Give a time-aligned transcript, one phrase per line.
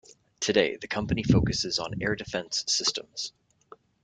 [0.39, 3.33] Today the company focuses on air defense systems.